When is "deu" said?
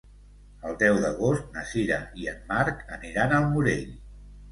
0.83-0.95